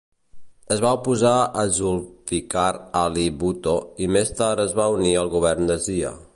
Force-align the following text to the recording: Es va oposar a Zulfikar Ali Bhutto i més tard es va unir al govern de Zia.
Es 0.75 0.79
va 0.85 0.93
oposar 0.99 1.33
a 1.63 1.65
Zulfikar 1.75 2.65
Ali 3.03 3.29
Bhutto 3.43 3.77
i 4.07 4.11
més 4.17 4.35
tard 4.43 4.67
es 4.67 4.77
va 4.81 4.91
unir 4.99 5.17
al 5.25 5.35
govern 5.39 5.71
de 5.75 5.81
Zia. 5.89 6.17